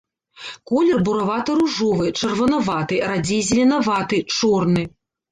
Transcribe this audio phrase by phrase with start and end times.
[0.69, 4.83] Колер буравата-ружовы, чырванаваты, радзей зеленаваты, чорны.